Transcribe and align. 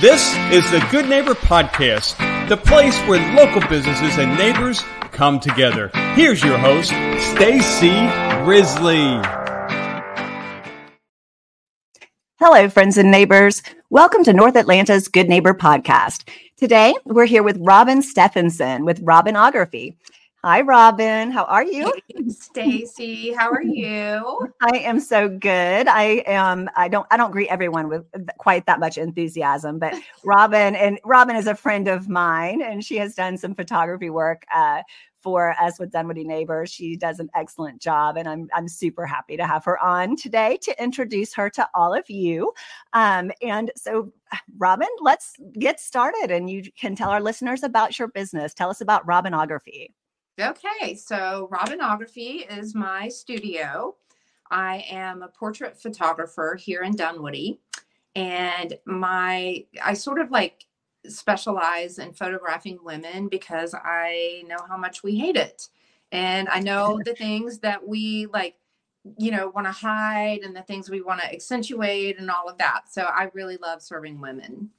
This 0.00 0.34
is 0.50 0.68
the 0.72 0.84
Good 0.90 1.08
Neighbor 1.08 1.34
Podcast, 1.34 2.18
the 2.48 2.56
place 2.56 2.98
where 3.02 3.20
local 3.36 3.60
businesses 3.68 4.18
and 4.18 4.36
neighbors 4.36 4.82
come 5.12 5.38
together. 5.38 5.88
Here's 6.16 6.42
your 6.42 6.58
host, 6.58 6.88
Stacey 7.30 7.94
Risley. 8.44 9.22
Hello, 12.40 12.68
friends 12.68 12.98
and 12.98 13.12
neighbors. 13.12 13.62
Welcome 13.88 14.24
to 14.24 14.32
North 14.32 14.56
Atlanta's 14.56 15.06
Good 15.06 15.28
Neighbor 15.28 15.54
Podcast. 15.54 16.28
Today, 16.56 16.92
we're 17.04 17.26
here 17.26 17.44
with 17.44 17.56
Robyn 17.60 18.02
Stephenson 18.02 18.84
with 18.84 19.00
Robynography. 19.00 19.94
Hi, 20.44 20.60
Robyn. 20.60 21.30
How 21.30 21.44
are 21.44 21.64
you? 21.64 21.90
Hey, 22.06 22.28
Stacey, 22.28 23.32
how 23.32 23.50
are 23.50 23.62
you? 23.62 24.52
I 24.60 24.76
am 24.76 25.00
so 25.00 25.26
good. 25.26 25.88
I 25.88 26.22
am. 26.26 26.68
I 26.76 26.88
don't. 26.88 27.06
I 27.10 27.16
don't 27.16 27.30
greet 27.30 27.48
everyone 27.48 27.88
with 27.88 28.04
quite 28.36 28.66
that 28.66 28.78
much 28.78 28.98
enthusiasm, 28.98 29.78
but 29.78 29.94
Robyn 30.22 30.74
and 30.74 31.00
Robyn 31.02 31.36
is 31.36 31.46
a 31.46 31.54
friend 31.54 31.88
of 31.88 32.10
mine, 32.10 32.60
and 32.60 32.84
she 32.84 32.96
has 32.98 33.14
done 33.14 33.38
some 33.38 33.54
photography 33.54 34.10
work 34.10 34.44
uh, 34.54 34.82
for 35.22 35.56
us 35.58 35.78
with 35.78 35.90
Dunwoody 35.90 36.24
Neighbors. 36.24 36.70
She 36.70 36.94
does 36.94 37.20
an 37.20 37.30
excellent 37.34 37.80
job, 37.80 38.18
and 38.18 38.28
I'm 38.28 38.50
I'm 38.54 38.68
super 38.68 39.06
happy 39.06 39.38
to 39.38 39.46
have 39.46 39.64
her 39.64 39.82
on 39.82 40.14
today 40.14 40.58
to 40.60 40.82
introduce 40.82 41.32
her 41.32 41.48
to 41.48 41.66
all 41.72 41.94
of 41.94 42.10
you. 42.10 42.52
Um, 42.92 43.32
and 43.40 43.72
so, 43.76 44.12
Robyn, 44.58 44.88
let's 45.00 45.36
get 45.58 45.80
started, 45.80 46.30
and 46.30 46.50
you 46.50 46.64
can 46.78 46.94
tell 46.94 47.08
our 47.08 47.22
listeners 47.22 47.62
about 47.62 47.98
your 47.98 48.08
business. 48.08 48.52
Tell 48.52 48.68
us 48.68 48.82
about 48.82 49.06
Robynography. 49.06 49.86
Okay, 50.40 50.96
so 50.96 51.48
Robynography 51.52 52.50
is 52.58 52.74
my 52.74 53.08
studio. 53.08 53.94
I 54.50 54.84
am 54.90 55.22
a 55.22 55.28
portrait 55.28 55.80
photographer 55.80 56.56
here 56.56 56.82
in 56.82 56.96
Dunwoody, 56.96 57.60
and 58.16 58.76
my 58.84 59.64
I 59.82 59.94
sort 59.94 60.20
of 60.20 60.32
like 60.32 60.66
specialize 61.06 61.98
in 61.98 62.12
photographing 62.12 62.78
women 62.82 63.28
because 63.28 63.74
I 63.74 64.42
know 64.48 64.58
how 64.68 64.76
much 64.76 65.02
we 65.04 65.16
hate 65.16 65.36
it. 65.36 65.68
And 66.10 66.48
I 66.48 66.60
know 66.60 67.00
the 67.04 67.14
things 67.14 67.58
that 67.60 67.86
we 67.86 68.26
like, 68.26 68.56
you 69.18 69.30
know, 69.30 69.48
want 69.50 69.66
to 69.66 69.72
hide 69.72 70.40
and 70.42 70.54
the 70.54 70.62
things 70.62 70.90
we 70.90 71.00
want 71.00 71.20
to 71.20 71.32
accentuate 71.32 72.18
and 72.18 72.30
all 72.30 72.48
of 72.48 72.58
that. 72.58 72.90
So 72.90 73.02
I 73.02 73.30
really 73.34 73.56
love 73.58 73.82
serving 73.82 74.20
women. 74.20 74.70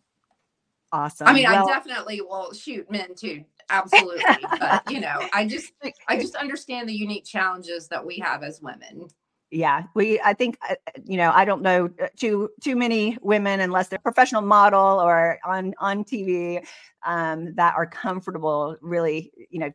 Awesome. 0.92 1.28
I 1.28 1.34
mean, 1.34 1.44
well, 1.44 1.68
I 1.68 1.74
definitely 1.74 2.22
will 2.22 2.54
shoot 2.54 2.90
men 2.90 3.16
too 3.16 3.44
absolutely 3.70 4.24
but 4.60 4.90
you 4.92 5.00
know 5.00 5.20
i 5.34 5.46
just 5.48 5.72
i 6.08 6.18
just 6.18 6.36
understand 6.36 6.88
the 6.88 6.94
unique 6.94 7.26
challenges 7.26 7.88
that 7.88 8.06
we 8.06 8.18
have 8.18 8.44
as 8.44 8.62
women. 8.62 9.08
Yeah 9.52 9.84
we 9.94 10.20
i 10.22 10.34
think 10.34 10.58
uh, 10.70 10.76
you 11.06 11.18
know 11.18 11.32
i 11.34 11.46
don't 11.46 11.62
know 11.62 11.90
uh, 12.02 12.08
too 12.18 12.50
too 12.62 12.76
many 12.76 13.18
women 13.22 13.60
unless 13.60 13.88
they're 13.88 14.00
professional 14.00 14.42
model 14.42 15.00
or 15.00 15.40
on 15.46 15.74
on 15.80 16.04
tv 16.04 16.66
um, 17.06 17.54
that 17.56 17.76
are 17.76 17.86
comfortable 17.86 18.76
really 18.82 19.32
you 19.50 19.60
know 19.60 19.72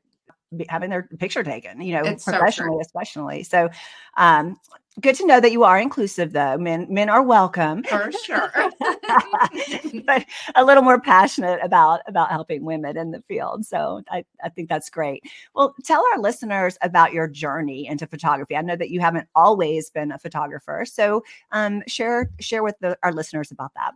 having 0.69 0.91
their 0.91 1.05
picture 1.19 1.45
taken 1.45 1.81
you 1.81 1.95
know 1.95 2.03
It's 2.05 2.25
professionally 2.25 2.77
true. 2.77 2.81
especially. 2.81 3.43
So 3.45 3.69
um 4.17 4.59
good 5.01 5.15
to 5.15 5.27
know 5.27 5.41
that 5.41 5.53
you 5.53 5.63
are 5.65 5.79
inclusive 5.79 6.33
though. 6.33 6.59
Men 6.59 6.87
men 6.91 7.09
are 7.09 7.23
welcome. 7.23 7.85
For 7.85 8.11
sure. 8.13 8.53
But 10.07 10.25
a 10.57 10.65
little 10.65 10.83
more 10.83 11.01
passionate 11.01 11.61
about 11.63 12.01
about 12.07 12.31
helping 12.31 12.65
women 12.65 12.97
in 12.97 13.11
the 13.13 13.23
field. 13.23 13.65
So 13.65 14.03
I, 14.11 14.25
I 14.43 14.49
think 14.49 14.69
that's 14.69 14.91
great. 14.91 15.23
Well 15.55 15.75
tell 15.85 16.05
our 16.13 16.19
listeners 16.21 16.77
about 16.83 17.13
your 17.13 17.29
journey 17.29 17.87
into 17.87 18.07
photography. 18.07 18.57
I 18.57 18.63
know 18.63 18.77
that 18.77 18.91
you 18.91 19.01
haven't 19.01 19.29
always 19.35 19.91
been 19.91 20.11
a 20.13 20.19
photographer. 20.19 20.85
So 20.85 21.23
um, 21.53 21.83
share 21.87 22.31
share 22.41 22.63
with 22.63 22.77
the, 22.81 22.99
our 23.03 23.13
listeners 23.13 23.51
about 23.51 23.73
that. 23.75 23.93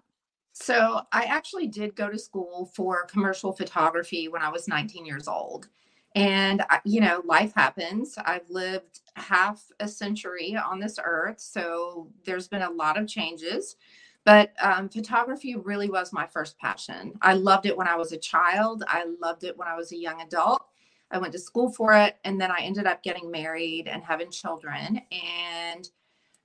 So 0.53 1.01
i 1.11 1.25
actually 1.25 1.67
did 1.67 1.97
go 1.97 2.09
to 2.09 2.19
school 2.19 2.71
for 2.75 3.07
commercial 3.07 3.53
photography 3.53 4.29
when 4.29 4.41
i 4.41 4.49
was 4.49 4.69
19 4.69 5.05
years 5.05 5.27
old 5.27 5.69
and 6.15 6.63
you 6.85 7.01
know 7.01 7.23
life 7.25 7.53
happens. 7.55 8.17
I've 8.25 8.49
lived 8.49 9.01
half 9.17 9.65
a 9.81 9.89
century 9.89 10.57
on 10.57 10.79
this 10.81 10.99
earth 11.03 11.41
so 11.41 12.09
there's 12.25 12.49
been 12.49 12.63
a 12.63 12.71
lot 12.71 12.99
of 12.99 13.09
changes. 13.09 13.77
But 14.25 14.55
um, 14.63 14.89
photography 14.89 15.55
really 15.55 15.91
was 15.91 16.11
my 16.13 16.27
first 16.27 16.59
passion. 16.59 17.13
I 17.21 17.35
loved 17.35 17.67
it 17.67 17.77
when 17.77 17.89
i 17.89 17.97
was 17.97 18.13
a 18.13 18.17
child. 18.19 18.85
I 18.89 19.05
loved 19.21 19.45
it 19.45 19.57
when 19.57 19.69
i 19.69 19.77
was 19.77 19.93
a 19.93 19.97
young 19.97 20.21
adult. 20.23 20.63
I 21.11 21.19
went 21.19 21.33
to 21.35 21.39
school 21.39 21.71
for 21.71 21.95
it 21.95 22.17
and 22.25 22.41
then 22.41 22.51
i 22.51 22.59
ended 22.61 22.87
up 22.87 23.03
getting 23.03 23.31
married 23.31 23.89
and 23.89 24.03
having 24.03 24.31
children 24.31 25.01
and 25.13 25.89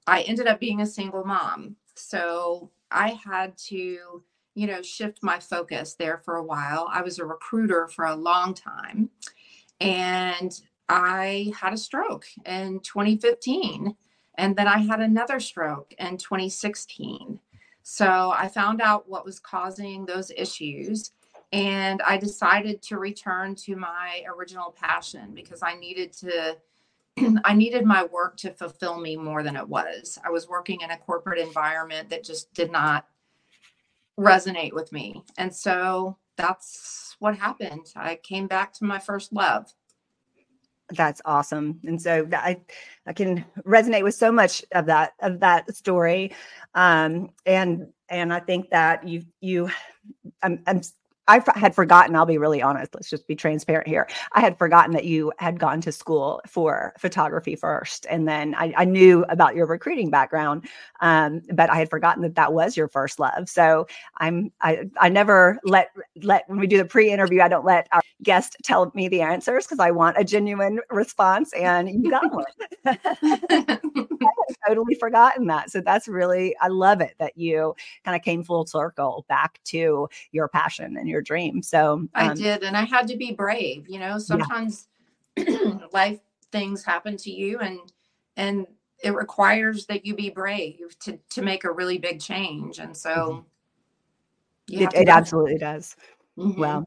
i 0.07 0.21
ended 0.23 0.47
up 0.47 0.59
being 0.59 0.81
a 0.81 0.85
single 0.85 1.23
mom. 1.23 1.75
So 1.95 2.71
i 2.91 3.19
had 3.23 3.57
to 3.57 4.23
you 4.55 4.67
know 4.67 4.81
shift 4.81 5.19
my 5.21 5.39
focus 5.39 5.94
there 5.94 6.17
for 6.25 6.35
a 6.38 6.44
while. 6.44 6.88
I 6.91 7.01
was 7.01 7.19
a 7.19 7.25
recruiter 7.25 7.88
for 7.88 8.05
a 8.05 8.15
long 8.15 8.53
time 8.53 9.09
and 9.79 10.59
I 10.90 11.53
had 11.59 11.73
a 11.73 11.78
stroke 11.78 12.25
in 12.45 12.79
2015. 12.81 13.95
And 14.38 14.56
then 14.56 14.67
I 14.67 14.79
had 14.79 15.01
another 15.01 15.40
stroke 15.40 15.94
in 16.00 16.17
2016. 16.17 17.40
So 17.84 18.34
I 18.35 18.47
found 18.47 18.81
out 18.81 19.09
what 19.09 19.25
was 19.25 19.39
causing 19.39 20.06
those 20.06 20.31
issues. 20.31 21.12
And 21.51 22.01
I 22.01 22.18
decided 22.18 22.81
to 22.84 22.97
return 22.97 23.56
to 23.56 23.75
my 23.75 24.23
original 24.34 24.72
passion 24.72 25.34
because 25.34 25.62
I 25.63 25.75
needed 25.75 26.13
to. 26.13 26.57
I 27.44 27.53
needed 27.53 27.85
my 27.85 28.06
work 28.06 28.38
to 28.38 28.51
fulfill 28.51 29.00
me 29.00 29.18
more 29.18 29.44
than 29.44 29.57
it 29.57 29.68
was. 29.68 30.19
I 30.23 30.29
was 30.29 30.47
working 30.47 30.81
in 30.81 30.91
a 30.91 30.97
corporate 30.97 31.39
environment 31.39 32.09
that 32.12 32.23
just 32.23 32.53
did 32.53 32.72
not 32.72 33.07
resonate 34.19 34.74
with 34.74 34.91
me. 34.91 35.24
And 35.38 35.53
so 35.56 36.18
that's 36.38 37.16
what 37.19 37.38
happened. 37.38 37.88
I 37.96 38.16
came 38.16 38.47
back 38.47 38.74
to 38.74 38.85
my 38.85 39.00
first 39.00 39.34
love. 39.34 39.74
That's 40.91 41.22
awesome. 41.24 41.80
And 41.85 42.02
so 42.02 42.28
I 42.34 42.62
I 43.06 43.13
can 43.13 43.46
resonate 43.66 44.03
with 44.03 44.16
so 44.16 44.31
much 44.31 44.66
of 44.72 44.88
that 44.88 45.13
of 45.19 45.40
that 45.41 45.75
story. 45.75 46.34
Um 46.74 47.30
and 47.46 47.88
and 48.09 48.34
I 48.34 48.40
think 48.40 48.72
that 48.72 49.07
you 49.07 49.24
you 49.40 49.69
I'm, 50.41 50.63
I'm 50.66 50.81
I 51.29 51.44
had 51.56 51.75
forgotten, 51.75 52.16
I'll 52.16 52.25
be 52.25 52.40
really 52.40 52.59
honest, 52.59 52.95
let's 52.95 53.09
just 53.09 53.28
be 53.28 53.35
transparent 53.35 53.88
here. 53.88 54.07
I 54.31 54.41
had 54.41 54.57
forgotten 54.57 54.94
that 54.94 55.06
you 55.06 55.31
had 55.38 55.59
gone 55.59 55.79
to 55.81 55.91
school 55.91 56.41
for 56.47 56.94
photography 56.97 57.56
first. 57.56 58.07
And 58.09 58.28
then 58.28 58.56
I, 58.56 58.73
I 58.75 58.85
knew 58.85 59.23
about 59.29 59.56
your 59.56 59.68
recruiting 59.68 60.09
background, 60.09 60.68
um, 61.01 61.41
but 61.53 61.69
I 61.69 61.75
had 61.75 61.89
forgotten 61.89 62.23
that 62.23 62.34
that 62.34 62.51
was 62.51 62.75
your 62.75 62.88
first 62.88 63.19
love. 63.19 63.47
So 63.47 63.85
I'm, 64.18 64.51
I, 64.59 64.85
I 65.00 65.09
never 65.09 65.59
let, 65.63 65.91
let, 66.24 66.47
when 66.50 66.59
we 66.59 66.68
do 66.68 66.78
the 66.78 66.85
pre 66.85 67.12
interview, 67.12 67.41
I 67.41 67.47
don't 67.47 67.66
let 67.66 67.88
our 67.91 68.02
guest 68.24 68.57
tell 68.63 68.91
me 68.94 69.07
the 69.07 69.22
answers 69.22 69.66
because 69.66 69.80
I 69.80 69.91
want 69.91 70.18
a 70.18 70.24
genuine 70.24 70.80
response 70.90 71.53
and 71.53 71.90
you 71.90 72.12
got 72.12 72.31
one. 72.34 72.46
I 72.85 73.80
totally 74.68 74.96
forgotten 74.96 75.47
that. 75.47 75.72
So 75.72 75.81
that's 75.81 76.07
really, 76.07 76.56
I 76.62 76.68
love 76.68 77.02
it 77.02 77.16
that 77.19 77.38
you 77.38 77.75
kind 78.03 78.16
of 78.16 78.22
came 78.24 78.44
full 78.44 78.66
circle 78.66 79.25
back 79.30 79.59
to 79.66 80.09
your 80.31 80.47
passion 80.47 80.97
and 80.97 81.07
your 81.07 81.22
dream. 81.22 81.62
So 81.62 82.07
I 82.13 82.28
um, 82.28 82.38
did, 82.38 82.63
and 82.63 82.75
I 82.75 82.84
had 82.84 83.07
to 83.07 83.18
be 83.18 83.31
brave. 83.31 83.88
You 83.88 84.00
know, 84.00 84.18
sometimes 84.18 84.88
life 85.94 86.19
things 86.51 86.84
happen 86.84 87.18
to 87.18 87.31
you, 87.31 87.59
and 87.59 87.80
and 88.36 88.68
it 89.03 89.13
requires 89.13 89.86
that 89.86 90.06
you 90.06 90.16
be 90.16 90.30
brave 90.30 90.97
to 91.00 91.19
to 91.30 91.41
make 91.41 91.63
a 91.63 91.72
really 91.72 91.97
big 91.97 92.19
change. 92.19 92.80
And 92.80 92.96
so, 92.96 93.12
you 93.28 93.46
it, 94.69 94.94
it 94.94 95.09
absolutely 95.09 95.57
does. 95.57 95.96
Mhm. 96.38 96.57
Well, 96.57 96.85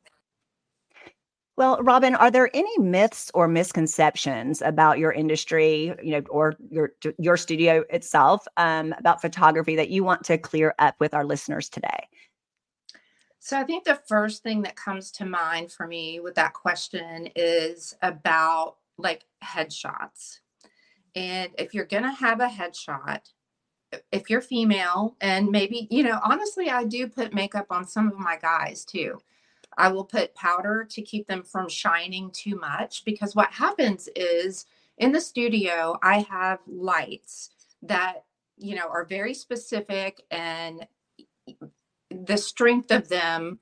well, 1.56 1.78
Robyn, 1.82 2.14
are 2.14 2.30
there 2.30 2.48
any 2.54 2.78
myths 2.78 3.30
or 3.34 3.46
misconceptions 3.46 4.62
about 4.62 4.98
your 4.98 5.12
industry, 5.12 5.94
you 6.02 6.12
know, 6.12 6.22
or 6.30 6.54
your 6.70 6.92
your 7.18 7.36
studio 7.36 7.84
itself 7.90 8.46
um, 8.56 8.94
about 8.98 9.20
photography 9.20 9.76
that 9.76 9.90
you 9.90 10.02
want 10.02 10.24
to 10.24 10.38
clear 10.38 10.74
up 10.78 10.94
with 10.98 11.12
our 11.12 11.24
listeners 11.24 11.68
today? 11.68 12.08
So 13.38 13.58
I 13.58 13.64
think 13.64 13.84
the 13.84 14.00
first 14.06 14.42
thing 14.42 14.62
that 14.62 14.76
comes 14.76 15.10
to 15.12 15.26
mind 15.26 15.72
for 15.72 15.86
me 15.86 16.20
with 16.20 16.36
that 16.36 16.54
question 16.54 17.28
is 17.36 17.94
about 18.00 18.76
like 18.96 19.26
headshots. 19.44 20.38
And 21.14 21.50
if 21.58 21.74
you're 21.74 21.84
going 21.84 22.04
to 22.04 22.10
have 22.12 22.40
a 22.40 22.46
headshot, 22.46 23.20
if 24.10 24.30
you're 24.30 24.40
female 24.40 25.16
and 25.20 25.50
maybe, 25.50 25.88
you 25.90 26.02
know, 26.02 26.18
honestly, 26.22 26.70
I 26.70 26.84
do 26.84 27.08
put 27.08 27.34
makeup 27.34 27.66
on 27.70 27.86
some 27.86 28.08
of 28.08 28.18
my 28.18 28.36
guys 28.40 28.84
too. 28.84 29.20
I 29.78 29.88
will 29.88 30.04
put 30.04 30.34
powder 30.34 30.86
to 30.90 31.02
keep 31.02 31.26
them 31.26 31.42
from 31.42 31.68
shining 31.68 32.30
too 32.30 32.56
much 32.56 33.04
because 33.04 33.34
what 33.34 33.50
happens 33.52 34.08
is 34.14 34.66
in 34.98 35.12
the 35.12 35.20
studio, 35.20 35.98
I 36.02 36.20
have 36.30 36.58
lights 36.66 37.50
that, 37.82 38.24
you 38.58 38.74
know, 38.76 38.88
are 38.88 39.04
very 39.04 39.34
specific 39.34 40.22
and 40.30 40.86
the 42.10 42.36
strength 42.36 42.90
of 42.90 43.08
them 43.08 43.58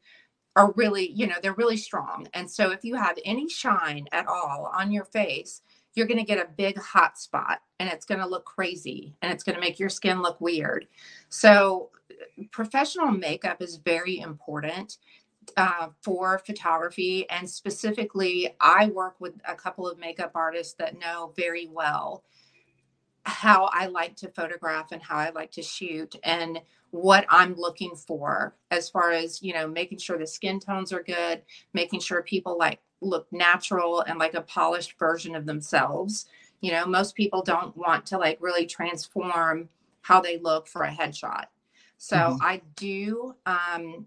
are 0.56 0.72
really, 0.72 1.10
you 1.12 1.26
know, 1.26 1.36
they're 1.40 1.54
really 1.54 1.76
strong. 1.76 2.26
And 2.34 2.50
so 2.50 2.70
if 2.70 2.84
you 2.84 2.96
have 2.96 3.18
any 3.24 3.48
shine 3.48 4.06
at 4.12 4.26
all 4.26 4.70
on 4.74 4.90
your 4.90 5.04
face, 5.04 5.62
you're 5.94 6.06
going 6.06 6.18
to 6.18 6.24
get 6.24 6.38
a 6.38 6.48
big 6.56 6.78
hot 6.78 7.18
spot 7.18 7.60
and 7.78 7.88
it's 7.88 8.04
going 8.04 8.20
to 8.20 8.26
look 8.26 8.44
crazy 8.44 9.14
and 9.22 9.32
it's 9.32 9.42
going 9.42 9.54
to 9.54 9.60
make 9.60 9.78
your 9.78 9.88
skin 9.88 10.22
look 10.22 10.40
weird. 10.40 10.86
So 11.28 11.90
professional 12.50 13.10
makeup 13.10 13.60
is 13.60 13.76
very 13.76 14.20
important 14.20 14.98
uh, 15.56 15.88
for 16.02 16.38
photography. 16.38 17.28
And 17.30 17.48
specifically, 17.48 18.54
I 18.60 18.86
work 18.86 19.16
with 19.18 19.34
a 19.46 19.54
couple 19.54 19.88
of 19.88 19.98
makeup 19.98 20.32
artists 20.34 20.74
that 20.74 20.98
know 20.98 21.32
very 21.36 21.66
well 21.66 22.24
how 23.24 23.68
I 23.72 23.86
like 23.86 24.16
to 24.16 24.28
photograph 24.28 24.92
and 24.92 25.02
how 25.02 25.16
I 25.16 25.30
like 25.30 25.50
to 25.52 25.62
shoot 25.62 26.16
and 26.24 26.60
what 26.90 27.26
I'm 27.28 27.54
looking 27.54 27.94
for 27.94 28.56
as 28.70 28.88
far 28.88 29.12
as, 29.12 29.42
you 29.42 29.52
know, 29.52 29.68
making 29.68 29.98
sure 29.98 30.18
the 30.18 30.26
skin 30.26 30.58
tones 30.58 30.92
are 30.92 31.02
good, 31.02 31.42
making 31.72 32.00
sure 32.00 32.22
people 32.22 32.56
like 32.58 32.80
look 33.00 33.26
natural 33.32 34.00
and 34.00 34.18
like 34.18 34.34
a 34.34 34.42
polished 34.42 34.98
version 34.98 35.34
of 35.34 35.46
themselves. 35.46 36.26
You 36.60 36.72
know, 36.72 36.86
most 36.86 37.14
people 37.14 37.42
don't 37.42 37.76
want 37.76 38.06
to 38.06 38.18
like 38.18 38.38
really 38.40 38.66
transform 38.66 39.68
how 40.02 40.20
they 40.20 40.38
look 40.38 40.66
for 40.66 40.82
a 40.82 40.90
headshot. 40.90 41.46
So 41.98 42.16
mm-hmm. 42.16 42.42
I 42.42 42.62
do 42.76 43.34
um 43.46 44.06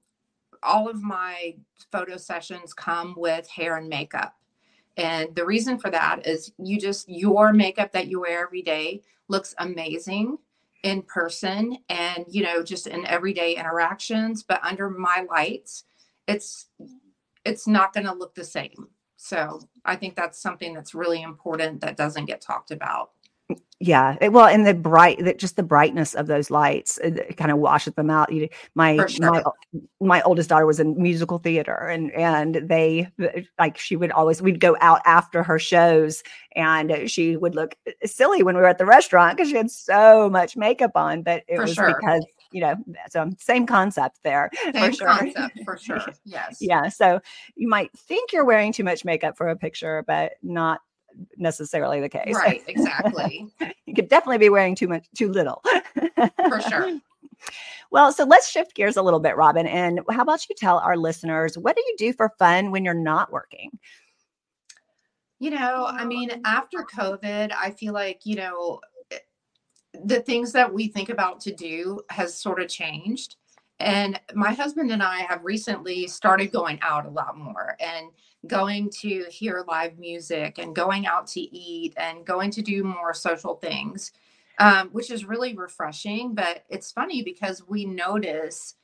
all 0.64 0.88
of 0.88 1.04
my 1.04 1.56
photo 1.92 2.18
sessions 2.18 2.74
come 2.74 3.14
with 3.18 3.48
hair 3.50 3.78
and 3.78 3.90
makeup. 3.90 4.36
And 4.98 5.36
the 5.36 5.46
reason 5.46 5.78
for 5.78 5.90
that 5.90 6.26
is 6.26 6.52
you 6.58 6.80
just, 6.80 7.10
your 7.10 7.52
makeup 7.54 7.92
that 7.94 8.08
you 8.08 8.22
wear 8.22 8.46
every 8.46 8.62
day 8.62 9.02
looks 9.28 9.56
amazing 9.58 10.38
in 10.84 11.02
person 11.02 11.78
and, 11.90 12.26
you 12.30 12.44
know, 12.44 12.64
just 12.64 12.88
in 12.88 13.06
everyday 13.06 13.56
interactions. 13.56 14.44
But 14.44 14.64
under 14.64 14.90
my 14.90 15.26
lights, 15.30 15.86
it's, 16.28 16.68
it's 17.46 17.68
not 17.68 17.94
going 17.94 18.06
to 18.06 18.14
look 18.14 18.36
the 18.36 18.44
same. 18.44 18.88
So 19.18 19.62
I 19.86 19.96
think 19.96 20.16
that's 20.16 20.42
something 20.42 20.74
that's 20.74 20.94
really 20.94 21.22
important 21.22 21.82
that 21.82 21.98
doesn't 21.98 22.26
get 22.26 22.42
talked 22.42 22.72
about. 22.72 23.12
Yeah, 23.80 24.16
it, 24.22 24.32
well, 24.32 24.46
and 24.46 24.66
the 24.66 24.74
bright, 24.74 25.20
that 25.26 25.40
just 25.40 25.58
the 25.58 25.64
brightness 25.64 26.14
of 26.14 26.28
those 26.28 26.50
lights, 26.50 27.00
kind 27.36 27.52
of 27.52 27.58
washes 27.58 27.94
them 27.96 28.10
out. 28.10 28.32
You, 28.32 28.48
my 28.76 29.06
sure. 29.08 29.30
my 29.30 29.44
my 30.00 30.22
oldest 30.22 30.48
daughter 30.48 30.66
was 30.66 30.80
in 30.80 31.02
musical 31.02 31.38
theater, 31.38 31.76
and 31.76 32.10
and 32.14 32.56
they 32.70 33.10
like 33.60 33.78
she 33.78 33.98
would 33.98 34.12
always 34.12 34.42
we'd 34.42 34.62
go 34.62 34.78
out 34.80 35.02
after 35.06 35.44
her 35.44 35.60
shows, 35.60 36.24
and 36.56 37.12
she 37.12 37.36
would 37.36 37.56
look 37.56 37.76
silly 38.06 38.42
when 38.42 38.56
we 38.56 38.62
were 38.62 38.68
at 38.68 38.78
the 38.78 38.86
restaurant 38.86 39.36
because 39.36 39.50
she 39.50 39.58
had 39.58 39.70
so 39.70 40.30
much 40.30 40.56
makeup 40.56 40.92
on, 40.96 41.22
but 41.22 41.44
it 41.50 41.58
for 41.58 41.64
was 41.64 41.74
sure. 41.74 41.94
because 42.00 42.26
you 42.54 42.62
know, 42.62 42.76
so 43.10 43.30
same 43.38 43.66
concept 43.66 44.20
there. 44.24 44.50
Same 44.74 44.74
for 44.74 44.94
sure. 44.94 45.08
concept 45.08 45.60
for 45.66 45.78
sure. 45.82 46.06
Yes. 46.24 46.58
yeah. 46.62 46.88
So 46.88 47.20
you 47.56 47.68
might 47.68 47.92
think 47.98 48.32
you're 48.32 48.46
wearing 48.46 48.72
too 48.72 48.84
much 48.84 49.04
makeup 49.04 49.36
for 49.36 49.50
a 49.50 49.56
picture, 49.56 50.04
but 50.08 50.34
not 50.42 50.80
necessarily 51.38 52.00
the 52.00 52.10
case. 52.10 52.36
Right, 52.36 52.64
exactly. 52.68 53.48
you 53.86 53.94
could 53.94 54.08
definitely 54.08 54.38
be 54.38 54.50
wearing 54.50 54.76
too 54.76 54.88
much, 54.88 55.06
too 55.16 55.30
little. 55.30 55.62
For 56.48 56.62
sure. 56.62 57.00
Well, 57.92 58.12
so 58.12 58.24
let's 58.24 58.50
shift 58.50 58.74
gears 58.74 58.98
a 58.98 59.04
little 59.04 59.20
bit, 59.20 59.36
Robyn. 59.36 59.68
And 59.68 60.00
how 60.10 60.24
about 60.24 60.50
you 60.50 60.56
tell 60.58 60.80
our 60.80 60.98
listeners 60.98 61.58
what 61.60 61.76
do 61.76 61.84
you 61.86 61.96
do 61.98 62.14
for 62.14 62.32
fun 62.40 62.72
when 62.72 62.84
you're 62.84 62.96
not 62.96 63.32
working? 63.32 63.70
You 65.40 65.52
know, 65.52 65.86
I 65.88 66.04
mean, 66.06 66.32
after 66.46 66.86
COVID, 66.92 67.52
I 67.52 67.70
feel 67.72 67.94
like, 67.94 68.22
you 68.24 68.38
know, 68.38 68.80
the 70.04 70.20
things 70.22 70.52
that 70.54 70.74
we 70.74 70.88
think 70.88 71.10
about 71.10 71.40
to 71.42 71.54
do 71.54 72.02
has 72.10 72.36
sort 72.36 72.62
of 72.62 72.68
changed. 72.68 73.36
And 73.80 74.20
my 74.34 74.54
husband 74.54 74.92
and 74.92 75.04
I 75.04 75.20
have 75.22 75.44
recently 75.44 76.08
started 76.08 76.52
going 76.52 76.80
out 76.82 77.06
a 77.06 77.10
lot 77.10 77.38
more 77.38 77.76
and 77.80 78.08
going 78.48 78.90
to 79.02 79.26
hear 79.30 79.64
live 79.68 79.98
music 79.98 80.58
and 80.58 80.76
going 80.76 81.06
out 81.06 81.28
to 81.28 81.42
eat 81.42 81.94
and 81.98 82.26
going 82.26 82.52
to 82.52 82.62
do 82.62 82.84
more 82.84 83.14
social 83.14 83.56
things, 83.56 84.12
um, 84.60 84.90
which 84.90 85.12
is 85.12 85.26
really 85.26 85.56
refreshing. 85.56 86.34
But 86.34 86.64
it's 86.70 86.92
funny 86.92 87.24
because 87.24 87.68
we 87.68 87.86
notice 87.86 88.76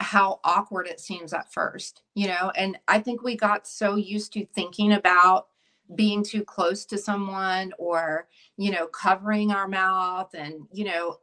how 0.00 0.40
awkward 0.44 0.86
it 0.86 1.00
seems 1.00 1.32
at 1.32 1.52
first, 1.52 2.02
you 2.14 2.28
know, 2.28 2.52
and 2.56 2.78
I 2.88 3.00
think 3.00 3.22
we 3.22 3.36
got 3.36 3.66
so 3.66 3.96
used 3.96 4.32
to 4.34 4.44
thinking 4.44 4.92
about 4.92 5.48
being 5.94 6.24
too 6.24 6.44
close 6.44 6.84
to 6.86 6.98
someone 6.98 7.72
or, 7.78 8.28
you 8.56 8.70
know, 8.70 8.86
covering 8.86 9.52
our 9.52 9.68
mouth 9.68 10.34
and, 10.34 10.66
you 10.72 10.84
know, 10.84 11.18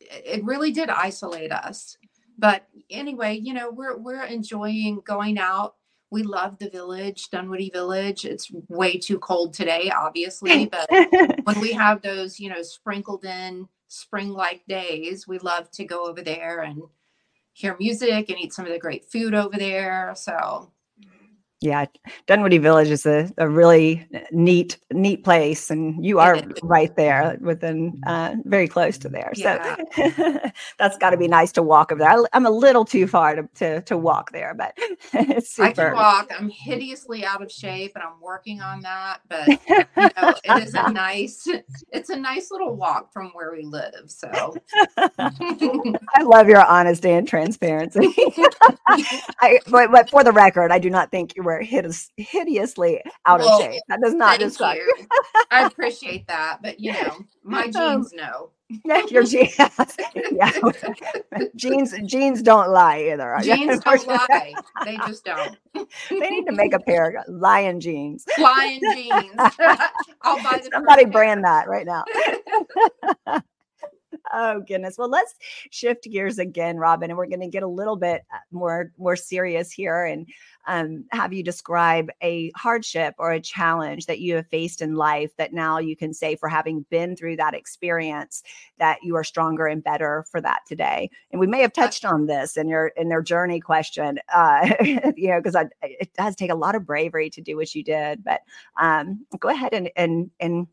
it 0.00 0.44
really 0.44 0.72
did 0.72 0.90
isolate 0.90 1.52
us 1.52 1.96
but 2.40 2.66
anyway, 2.88 3.34
you 3.34 3.52
know, 3.52 3.70
we're 3.70 3.98
we're 3.98 4.24
enjoying 4.24 5.02
going 5.04 5.38
out. 5.38 5.74
We 6.10 6.22
love 6.22 6.58
the 6.58 6.70
village, 6.70 7.28
Dunwoody 7.30 7.70
Village. 7.70 8.24
It's 8.24 8.50
way 8.68 8.96
too 8.96 9.18
cold 9.18 9.52
today, 9.52 9.92
obviously, 9.94 10.66
but 10.66 10.88
when 11.44 11.60
we 11.60 11.72
have 11.72 12.02
those, 12.02 12.40
you 12.40 12.48
know, 12.48 12.62
sprinkled 12.62 13.24
in 13.24 13.68
spring-like 13.88 14.64
days, 14.66 15.28
we 15.28 15.38
love 15.38 15.70
to 15.72 15.84
go 15.84 16.08
over 16.08 16.22
there 16.22 16.62
and 16.62 16.82
hear 17.52 17.76
music 17.78 18.30
and 18.30 18.40
eat 18.40 18.54
some 18.54 18.64
of 18.66 18.72
the 18.72 18.78
great 18.78 19.04
food 19.04 19.34
over 19.34 19.56
there. 19.56 20.14
So 20.16 20.72
yeah, 21.62 21.84
Dunwoody 22.26 22.56
Village 22.56 22.88
is 22.88 23.04
a, 23.04 23.30
a 23.36 23.46
really 23.46 24.08
neat, 24.32 24.78
neat 24.90 25.24
place, 25.24 25.70
and 25.70 26.02
you 26.02 26.18
are 26.18 26.40
right 26.62 26.94
there 26.96 27.36
within 27.42 28.00
uh, 28.06 28.36
very 28.44 28.66
close 28.66 28.96
to 28.98 29.10
there. 29.10 29.30
Yeah. 29.36 29.76
So 29.94 30.40
that's 30.78 30.96
got 30.96 31.10
to 31.10 31.18
be 31.18 31.28
nice 31.28 31.52
to 31.52 31.62
walk 31.62 31.92
over 31.92 31.98
there. 31.98 32.10
I, 32.10 32.24
am 32.32 32.46
a 32.46 32.50
little 32.50 32.86
too 32.86 33.06
far 33.06 33.36
to, 33.36 33.48
to, 33.56 33.82
to 33.82 33.98
walk 33.98 34.32
there, 34.32 34.54
but 34.54 34.72
it's 35.12 35.50
super. 35.50 35.68
I 35.68 35.72
can 35.72 35.92
walk. 35.92 36.30
I'm 36.38 36.48
hideously 36.48 37.26
out 37.26 37.42
of 37.42 37.52
shape, 37.52 37.92
and 37.94 38.04
I'm 38.04 38.18
working 38.22 38.62
on 38.62 38.80
that. 38.80 39.20
But 39.28 39.48
you 39.48 39.84
know, 39.96 40.34
it 40.42 40.62
is 40.62 40.74
a 40.74 40.90
nice, 40.90 41.46
it's 41.92 42.08
a 42.08 42.16
nice 42.16 42.50
little 42.50 42.74
walk 42.74 43.12
from 43.12 43.32
where 43.34 43.52
we 43.52 43.64
live. 43.64 44.04
So 44.06 44.56
I 44.96 46.22
love 46.22 46.48
your 46.48 46.64
honesty 46.64 47.10
and 47.10 47.28
transparency. 47.28 48.14
I, 48.88 49.58
but, 49.68 49.92
but 49.92 50.08
for 50.08 50.24
the 50.24 50.32
record, 50.32 50.72
I 50.72 50.78
do 50.78 50.88
not 50.88 51.10
think 51.10 51.36
you 51.36 51.42
were 51.42 51.49
hideous, 51.58 52.10
hideously 52.16 53.02
out 53.26 53.40
well, 53.40 53.60
of 53.60 53.72
shape. 53.72 53.82
That 53.88 54.00
does 54.00 54.14
not 54.14 54.38
describe 54.38 54.76
you. 54.76 55.06
I 55.50 55.66
appreciate 55.66 56.26
that, 56.28 56.58
but 56.62 56.78
you 56.78 56.92
know, 56.92 57.24
my 57.42 57.64
um, 57.74 58.02
genes 58.02 58.12
know. 58.12 58.50
Your 59.10 59.24
jeans, 59.24 59.56
yeah. 60.30 60.52
genes, 61.56 61.92
genes 62.04 62.40
don't 62.40 62.70
lie 62.70 63.00
either. 63.12 63.36
Genes 63.42 63.80
don't 63.80 64.06
lie. 64.06 64.54
They 64.84 64.96
just 64.98 65.24
don't. 65.24 65.58
they 65.74 66.30
need 66.30 66.46
to 66.46 66.52
make 66.52 66.72
a 66.72 66.78
pair 66.78 67.08
of 67.08 67.24
lion 67.28 67.80
jeans. 67.80 68.24
Lion 68.38 68.80
jeans. 68.94 69.32
I'll 70.22 70.36
buy 70.36 70.62
Somebody 70.72 71.06
brand 71.06 71.42
that 71.42 71.68
right 71.68 71.84
now. 71.84 72.04
oh 74.32 74.60
goodness. 74.60 74.96
Well, 74.96 75.10
let's 75.10 75.34
shift 75.70 76.04
gears 76.04 76.38
again, 76.38 76.76
Robyn, 76.76 77.10
and 77.10 77.18
we're 77.18 77.26
going 77.26 77.40
to 77.40 77.48
get 77.48 77.64
a 77.64 77.68
little 77.68 77.96
bit 77.96 78.22
uh, 78.32 78.38
more 78.52 78.92
more 78.98 79.16
serious 79.16 79.72
here. 79.72 80.04
And 80.04 80.28
um, 80.66 81.04
have 81.10 81.32
you 81.32 81.42
describe 81.42 82.10
a 82.22 82.50
hardship 82.56 83.14
or 83.18 83.32
a 83.32 83.40
challenge 83.40 84.06
that 84.06 84.20
you 84.20 84.36
have 84.36 84.46
faced 84.48 84.82
in 84.82 84.94
life 84.94 85.30
that 85.36 85.52
now 85.52 85.78
you 85.78 85.96
can 85.96 86.12
say 86.12 86.36
for 86.36 86.48
having 86.48 86.84
been 86.90 87.16
through 87.16 87.36
that 87.36 87.54
experience 87.54 88.42
that 88.78 88.98
you 89.02 89.16
are 89.16 89.24
stronger 89.24 89.66
and 89.66 89.82
better 89.82 90.24
for 90.30 90.40
that 90.40 90.60
today? 90.66 91.10
And 91.30 91.40
we 91.40 91.46
may 91.46 91.60
have 91.60 91.72
touched 91.72 92.04
on 92.04 92.26
this 92.26 92.56
in 92.56 92.68
your 92.68 92.88
in 92.88 93.08
their 93.08 93.22
journey 93.22 93.60
question 93.60 94.18
uh, 94.34 94.74
you 95.16 95.28
know 95.28 95.40
because 95.40 95.56
it 95.82 96.10
does 96.16 96.36
take 96.36 96.50
a 96.50 96.54
lot 96.54 96.74
of 96.74 96.86
bravery 96.86 97.30
to 97.30 97.40
do 97.40 97.56
what 97.56 97.74
you 97.74 97.82
did 97.82 98.22
but 98.24 98.40
um, 98.80 99.24
go 99.38 99.48
ahead 99.48 99.72
and 99.72 99.90
and 99.96 100.30
and 100.40 100.66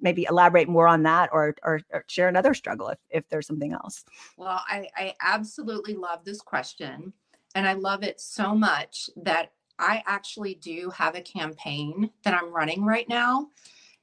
maybe 0.00 0.26
elaborate 0.28 0.68
more 0.68 0.88
on 0.88 1.02
that 1.02 1.30
or 1.32 1.54
or, 1.62 1.80
or 1.92 2.04
share 2.08 2.28
another 2.28 2.54
struggle 2.54 2.88
if, 2.88 2.98
if 3.10 3.28
there's 3.28 3.46
something 3.46 3.72
else. 3.72 4.04
Well 4.36 4.62
I, 4.68 4.88
I 4.96 5.14
absolutely 5.20 5.94
love 5.94 6.24
this 6.24 6.40
question 6.40 7.12
and 7.54 7.66
I 7.66 7.74
love 7.74 8.02
it 8.02 8.20
so 8.20 8.54
much 8.54 9.10
that 9.16 9.52
I 9.78 10.02
actually 10.06 10.54
do 10.54 10.90
have 10.96 11.14
a 11.14 11.22
campaign 11.22 12.10
that 12.24 12.34
I'm 12.34 12.52
running 12.52 12.84
right 12.84 13.08
now. 13.08 13.48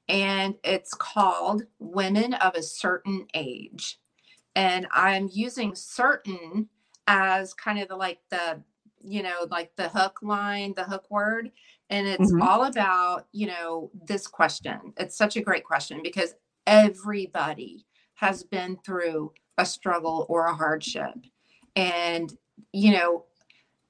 And 0.08 0.56
it's 0.64 0.94
called 0.94 1.64
Women 1.78 2.34
of 2.34 2.56
a 2.56 2.64
Certain 2.64 3.28
Age. 3.34 4.00
And 4.56 4.88
I'm 4.92 5.30
using 5.32 5.76
certain 5.76 6.68
as 7.08 7.54
kind 7.54 7.80
of 7.80 7.88
the 7.88 7.96
like 7.96 8.20
the, 8.30 8.62
you 9.04 9.24
know, 9.24 9.48
like 9.50 9.76
the 9.76 9.90
hook 9.90 10.20
line, 10.22 10.74
the 10.76 10.84
hook 10.84 11.06
word. 11.10 11.52
And 11.90 12.08
it's 12.08 12.32
mm-hmm. 12.32 12.42
all 12.42 12.66
about, 12.66 13.28
you 13.32 13.48
know, 13.48 13.92
this 14.08 14.28
question. 14.28 14.94
It's 14.98 15.18
such 15.18 15.38
a 15.38 15.42
great 15.42 15.64
question 15.64 16.02
because 16.04 16.36
everybody 16.68 17.86
has 18.16 18.44
been 18.44 18.78
through 18.86 19.32
a 19.58 19.66
struggle 19.66 20.26
or 20.28 20.48
a 20.48 20.56
hardship. 20.56 21.14
And, 21.76 22.36
you 22.74 22.92
know, 22.92 23.26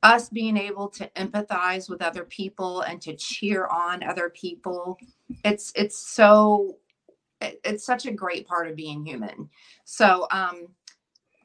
us 0.02 0.30
being 0.30 0.58
able 0.58 0.88
to 0.88 1.10
empathize 1.16 1.90
with 1.90 2.02
other 2.02 2.24
people 2.24 2.82
and 2.82 3.02
to 3.02 3.16
cheer 3.16 3.68
on 3.68 4.04
other 4.04 4.30
people. 4.30 4.98
It's 5.44 5.72
it's 5.76 5.98
so 5.98 6.78
it's 7.42 7.86
such 7.86 8.06
a 8.06 8.12
great 8.12 8.48
part 8.48 8.68
of 8.68 8.76
being 8.76 9.06
human. 9.06 9.50
So 9.86 10.28
um 10.32 10.68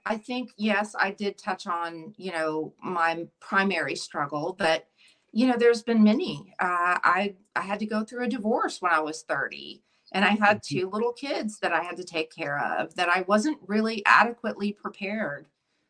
i 0.07 0.17
think 0.17 0.51
yes 0.57 0.95
i 0.99 1.11
did 1.11 1.39
touch 1.39 1.67
on 1.67 2.15
you 2.17 2.33
know 2.33 2.73
my 2.83 3.27
primary 3.41 3.97
struggle 3.97 4.55
but 4.59 4.87
you 5.33 5.47
know 5.47 5.57
there's 5.59 5.83
been 5.83 6.03
many. 6.03 6.55
Uh, 6.61 6.99
i 7.03 7.35
i 7.57 7.61
had 7.61 7.79
to 7.79 7.87
go 7.87 8.05
through 8.05 8.25
a 8.25 8.29
divorce 8.29 8.81
when 8.81 8.93
i 8.93 9.01
was 9.01 9.23
30 9.23 9.83
and 10.13 10.25
i 10.25 10.31
had 10.31 10.59
mm-hmm. 10.59 10.79
two 10.79 10.91
little 10.91 11.13
kids 11.13 11.59
that 11.61 11.73
i 11.73 11.83
had 11.83 11.97
to 11.97 12.05
take 12.05 12.35
care 12.35 12.59
of 12.59 12.95
that 12.95 13.09
i 13.09 13.23
wasn't 13.23 13.59
really 13.67 14.03
adequately 14.07 14.73
prepared 14.73 15.47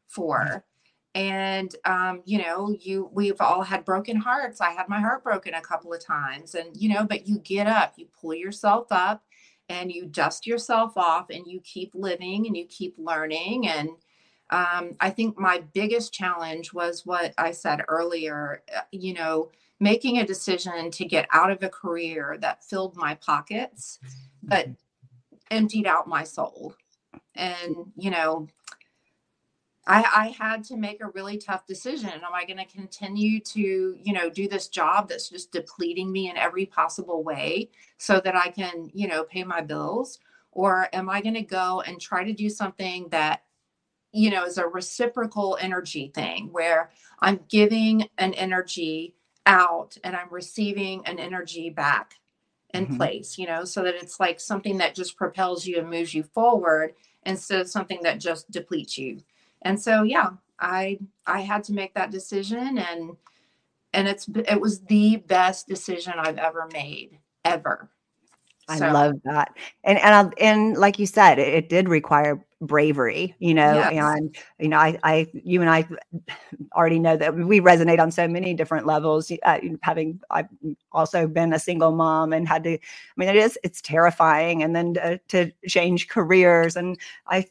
for 0.06 0.64
and 1.14 1.74
um, 1.84 2.22
you 2.24 2.38
know 2.38 2.74
you 2.80 3.08
we've 3.12 3.40
all 3.40 3.62
had 3.62 3.84
broken 3.84 4.16
hearts. 4.16 4.60
I 4.60 4.70
had 4.70 4.88
my 4.88 5.00
heart 5.00 5.22
broken 5.24 5.54
a 5.54 5.60
couple 5.60 5.92
of 5.92 6.04
times 6.04 6.54
and 6.54 6.76
you 6.76 6.88
know 6.92 7.04
but 7.04 7.26
you 7.26 7.38
get 7.38 7.66
up 7.66 7.94
you 7.96 8.06
pull 8.20 8.34
yourself 8.34 8.86
up 8.90 9.22
and 9.68 9.90
you 9.90 10.06
dust 10.06 10.46
yourself 10.46 10.96
off 10.96 11.30
and 11.30 11.46
you 11.46 11.60
keep 11.60 11.92
living 11.94 12.46
and 12.46 12.56
you 12.56 12.66
keep 12.66 12.94
learning. 12.98 13.68
And 13.68 13.90
um, 14.50 14.94
i 15.00 15.08
think 15.08 15.38
my 15.38 15.64
biggest 15.72 16.12
challenge 16.12 16.74
was 16.74 17.06
what 17.06 17.32
i 17.38 17.50
said 17.50 17.80
earlier 17.88 18.62
uh, 18.76 18.82
you 18.92 19.14
know 19.14 19.50
making 19.80 20.18
a 20.18 20.26
decision 20.26 20.90
to 20.90 21.06
get 21.06 21.26
out 21.32 21.50
of 21.50 21.62
a 21.62 21.68
career 21.70 22.36
that 22.40 22.62
filled 22.62 22.94
my 22.94 23.14
pockets 23.14 23.98
but 24.42 24.68
emptied 25.50 25.86
out 25.86 26.08
my 26.08 26.24
soul. 26.24 26.74
And 27.34 27.76
you 27.96 28.10
know 28.10 28.48
I, 29.86 30.04
I 30.16 30.44
had 30.44 30.64
to 30.64 30.76
make 30.76 31.02
a 31.02 31.08
really 31.08 31.36
tough 31.36 31.66
decision. 31.66 32.08
Am 32.08 32.34
I 32.34 32.44
going 32.44 32.58
to 32.58 32.64
continue 32.64 33.40
to, 33.40 33.96
you 34.02 34.12
know, 34.12 34.30
do 34.30 34.48
this 34.48 34.68
job 34.68 35.08
that's 35.08 35.28
just 35.28 35.52
depleting 35.52 36.10
me 36.10 36.30
in 36.30 36.36
every 36.36 36.64
possible 36.64 37.22
way 37.22 37.70
so 37.98 38.20
that 38.20 38.34
I 38.34 38.48
can, 38.48 38.90
you 38.94 39.08
know, 39.08 39.24
pay 39.24 39.44
my 39.44 39.60
bills? 39.60 40.20
Or 40.52 40.88
am 40.94 41.10
I 41.10 41.20
going 41.20 41.34
to 41.34 41.42
go 41.42 41.82
and 41.82 42.00
try 42.00 42.24
to 42.24 42.32
do 42.32 42.48
something 42.48 43.08
that, 43.10 43.42
you 44.12 44.30
know, 44.30 44.44
is 44.44 44.56
a 44.56 44.66
reciprocal 44.66 45.58
energy 45.60 46.10
thing 46.14 46.48
where 46.50 46.90
I'm 47.20 47.40
giving 47.48 48.08
an 48.16 48.32
energy 48.34 49.16
out 49.44 49.98
and 50.02 50.16
I'm 50.16 50.28
receiving 50.30 51.04
an 51.04 51.18
energy 51.18 51.68
back 51.68 52.14
in 52.72 52.86
mm-hmm. 52.86 52.96
place, 52.96 53.36
you 53.36 53.46
know, 53.46 53.64
so 53.64 53.82
that 53.82 53.96
it's 53.96 54.18
like 54.18 54.40
something 54.40 54.78
that 54.78 54.94
just 54.94 55.18
propels 55.18 55.66
you 55.66 55.78
and 55.78 55.90
moves 55.90 56.14
you 56.14 56.22
forward 56.22 56.94
instead 57.26 57.60
of 57.60 57.68
something 57.68 58.02
that 58.02 58.18
just 58.18 58.50
depletes 58.50 58.96
you 58.96 59.20
and 59.64 59.80
so 59.80 60.02
yeah 60.02 60.30
i 60.60 60.98
i 61.26 61.40
had 61.40 61.64
to 61.64 61.72
make 61.72 61.94
that 61.94 62.10
decision 62.10 62.78
and 62.78 63.16
and 63.92 64.08
it's 64.08 64.28
it 64.48 64.60
was 64.60 64.80
the 64.82 65.16
best 65.16 65.66
decision 65.66 66.14
i've 66.18 66.38
ever 66.38 66.68
made 66.72 67.18
ever 67.44 67.90
I 68.68 68.78
so. 68.78 68.90
love 68.90 69.20
that. 69.24 69.54
And 69.84 69.98
and 69.98 70.32
and 70.38 70.76
like 70.76 70.98
you 70.98 71.06
said, 71.06 71.38
it, 71.38 71.48
it 71.48 71.68
did 71.68 71.88
require 71.88 72.44
bravery, 72.66 73.34
you 73.38 73.54
know, 73.54 73.74
yes. 73.74 73.92
and 73.92 74.36
you 74.58 74.68
know, 74.68 74.78
I 74.78 74.98
I 75.02 75.30
you 75.32 75.60
and 75.60 75.70
I 75.70 75.86
already 76.74 76.98
know 76.98 77.16
that 77.16 77.34
we 77.34 77.60
resonate 77.60 78.00
on 78.00 78.10
so 78.10 78.26
many 78.26 78.54
different 78.54 78.86
levels. 78.86 79.30
Uh, 79.42 79.58
having 79.82 80.20
I've 80.30 80.48
also 80.92 81.26
been 81.26 81.52
a 81.52 81.58
single 81.58 81.92
mom 81.92 82.32
and 82.32 82.48
had 82.48 82.64
to, 82.64 82.74
I 82.74 82.80
mean, 83.16 83.28
it 83.28 83.36
is 83.36 83.58
it's 83.62 83.80
terrifying, 83.80 84.62
and 84.62 84.74
then 84.74 84.94
to, 84.94 85.18
to 85.28 85.52
change 85.68 86.08
careers, 86.08 86.76
and 86.76 86.98
I 87.26 87.46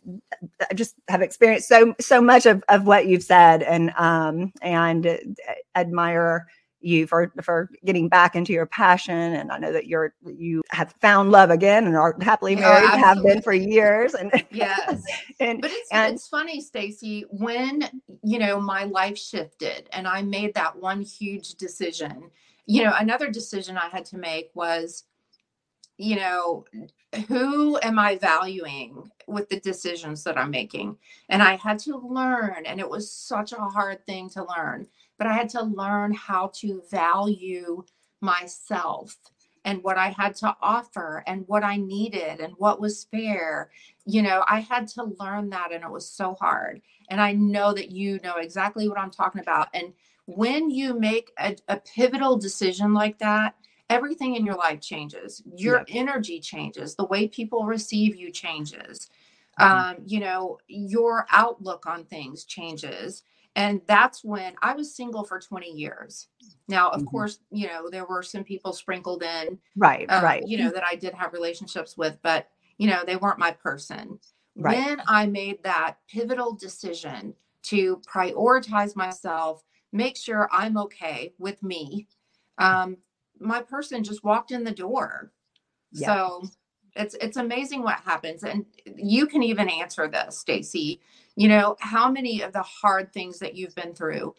I 0.69 0.73
just 0.73 0.95
have 1.07 1.21
experienced 1.21 1.67
so 1.67 1.95
so 1.99 2.21
much 2.21 2.45
of 2.45 2.63
of 2.69 2.85
what 2.85 3.07
you've 3.07 3.23
said, 3.23 3.63
and 3.63 3.91
um 3.97 4.51
and 4.61 5.35
admire 5.75 6.47
you 6.83 7.07
for 7.07 7.31
for 7.41 7.69
getting 7.85 8.09
back 8.09 8.35
into 8.35 8.51
your 8.53 8.65
passion 8.65 9.33
and 9.33 9.51
i 9.51 9.57
know 9.57 9.71
that 9.71 9.87
you're 9.87 10.13
you 10.25 10.61
have 10.69 10.93
found 11.01 11.31
love 11.31 11.49
again 11.49 11.85
and 11.85 11.95
are 11.95 12.15
happily 12.21 12.55
oh, 12.57 12.59
married 12.59 12.89
oh, 12.91 12.97
have 12.97 13.23
been 13.23 13.41
for 13.41 13.53
years 13.53 14.13
and 14.13 14.31
yes. 14.51 15.01
and 15.39 15.61
but 15.61 15.71
it's, 15.71 15.91
and, 15.91 16.13
it's 16.13 16.27
funny 16.27 16.59
stacey 16.59 17.25
when 17.31 17.89
you 18.23 18.37
know 18.37 18.59
my 18.59 18.83
life 18.83 19.17
shifted 19.17 19.87
and 19.93 20.07
i 20.07 20.21
made 20.21 20.53
that 20.53 20.75
one 20.75 21.01
huge 21.01 21.55
decision 21.55 22.29
you 22.65 22.83
know 22.83 22.93
another 22.97 23.29
decision 23.29 23.77
i 23.77 23.87
had 23.87 24.05
to 24.05 24.17
make 24.17 24.49
was 24.53 25.05
you 25.97 26.15
know 26.15 26.65
who 27.27 27.79
am 27.81 27.99
i 27.99 28.17
valuing 28.17 29.09
with 29.27 29.47
the 29.49 29.59
decisions 29.59 30.23
that 30.23 30.37
i'm 30.37 30.49
making? 30.51 30.97
And 31.29 31.41
i 31.41 31.55
had 31.55 31.79
to 31.79 31.97
learn 31.97 32.65
and 32.65 32.79
it 32.79 32.89
was 32.89 33.11
such 33.11 33.53
a 33.53 33.57
hard 33.57 34.05
thing 34.05 34.29
to 34.31 34.45
learn 34.45 34.87
but 35.17 35.27
I 35.27 35.33
had 35.33 35.49
to 35.49 35.63
learn 35.63 36.13
how 36.13 36.51
to 36.55 36.81
value 36.89 37.83
myself 38.21 39.17
and 39.65 39.83
what 39.83 39.97
I 39.97 40.09
had 40.09 40.35
to 40.37 40.55
offer 40.61 41.23
and 41.25 41.47
what 41.47 41.63
I 41.63 41.77
needed 41.77 42.39
and 42.39 42.53
what 42.57 42.81
was 42.81 43.05
fair. 43.05 43.69
You 44.05 44.21
know, 44.21 44.43
I 44.47 44.59
had 44.59 44.87
to 44.89 45.15
learn 45.19 45.49
that 45.51 45.71
and 45.71 45.83
it 45.83 45.91
was 45.91 46.09
so 46.09 46.33
hard. 46.33 46.81
And 47.09 47.21
I 47.21 47.33
know 47.33 47.73
that 47.73 47.91
you 47.91 48.19
know 48.23 48.35
exactly 48.35 48.89
what 48.89 48.97
I'm 48.97 49.11
talking 49.11 49.41
about. 49.41 49.69
And 49.73 49.93
when 50.25 50.69
you 50.69 50.99
make 50.99 51.31
a, 51.39 51.55
a 51.67 51.77
pivotal 51.77 52.37
decision 52.37 52.93
like 52.93 53.19
that, 53.19 53.55
everything 53.89 54.35
in 54.35 54.45
your 54.45 54.55
life 54.55 54.81
changes. 54.81 55.41
Your 55.55 55.85
yeah. 55.87 55.95
energy 55.95 56.39
changes. 56.39 56.95
The 56.95 57.05
way 57.05 57.27
people 57.27 57.65
receive 57.65 58.15
you 58.15 58.31
changes. 58.31 59.09
Mm-hmm. 59.59 59.71
Um, 59.71 60.03
you 60.05 60.19
know, 60.19 60.57
your 60.67 61.25
outlook 61.31 61.85
on 61.85 62.05
things 62.05 62.43
changes 62.43 63.23
and 63.55 63.81
that's 63.87 64.23
when 64.23 64.53
i 64.61 64.73
was 64.73 64.95
single 64.95 65.23
for 65.23 65.39
20 65.39 65.69
years 65.69 66.27
now 66.67 66.89
of 66.89 67.01
mm-hmm. 67.01 67.07
course 67.09 67.39
you 67.51 67.67
know 67.67 67.89
there 67.89 68.05
were 68.05 68.23
some 68.23 68.43
people 68.43 68.73
sprinkled 68.73 69.23
in 69.23 69.57
right 69.75 70.09
um, 70.09 70.23
right 70.23 70.43
you 70.47 70.57
know 70.57 70.71
that 70.71 70.83
i 70.83 70.95
did 70.95 71.13
have 71.13 71.33
relationships 71.33 71.97
with 71.97 72.17
but 72.23 72.47
you 72.77 72.87
know 72.87 73.03
they 73.05 73.15
weren't 73.15 73.39
my 73.39 73.51
person 73.51 74.19
right. 74.55 74.75
when 74.75 75.01
i 75.07 75.25
made 75.25 75.61
that 75.63 75.97
pivotal 76.09 76.53
decision 76.53 77.33
to 77.61 78.01
prioritize 78.11 78.95
myself 78.95 79.63
make 79.91 80.17
sure 80.17 80.49
i'm 80.51 80.77
okay 80.77 81.33
with 81.37 81.61
me 81.63 82.07
um, 82.59 82.97
my 83.39 83.61
person 83.61 84.03
just 84.03 84.23
walked 84.23 84.51
in 84.51 84.63
the 84.63 84.71
door 84.71 85.31
yeah. 85.91 86.07
so 86.07 86.43
it's 86.95 87.15
it's 87.15 87.37
amazing 87.37 87.83
what 87.83 87.99
happens 88.01 88.43
and 88.43 88.65
you 88.95 89.27
can 89.27 89.43
even 89.43 89.69
answer 89.69 90.07
this 90.07 90.37
stacey. 90.39 91.01
You 91.35 91.47
know 91.47 91.75
how 91.79 92.11
many 92.11 92.41
of 92.41 92.53
the 92.53 92.61
hard 92.61 93.11
things 93.11 93.39
that 93.39 93.55
you've 93.55 93.75
been 93.75 93.93
through 93.93 94.35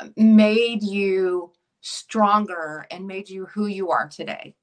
uh, 0.00 0.08
made 0.16 0.82
you 0.82 1.52
stronger 1.80 2.86
and 2.90 3.06
made 3.06 3.28
you 3.28 3.46
who 3.46 3.66
you 3.66 3.90
are 3.90 4.08
today 4.08 4.54